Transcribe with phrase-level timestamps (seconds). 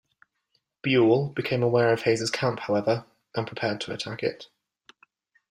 [0.83, 3.05] Buel became aware of Hays's camp, however,
[3.35, 4.47] and prepared to attack it.